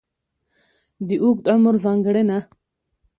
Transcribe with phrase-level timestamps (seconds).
[1.07, 2.39] د اوږد عمر ځانګړنه.